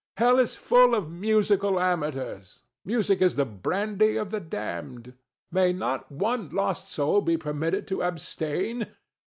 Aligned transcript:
Hell 0.17 0.39
is 0.39 0.55
full 0.55 0.95
of 0.95 1.11
musical 1.11 1.79
amateurs: 1.79 2.61
music 2.83 3.21
is 3.21 3.35
the 3.35 3.45
brandy 3.45 4.17
of 4.17 4.31
the 4.31 4.39
damned. 4.39 5.13
May 5.51 5.73
not 5.73 6.11
one 6.11 6.49
lost 6.49 6.87
soul 6.87 7.21
be 7.21 7.37
permitted 7.37 7.85
to 7.89 8.01
abstain? 8.01 8.87